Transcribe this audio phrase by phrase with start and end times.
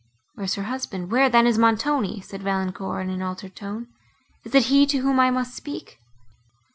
[0.33, 3.87] "Where is her husband, where, then, is Montoni?" said Valancourt, in an altered tone:
[4.43, 5.99] "it is he, to whom I must speak."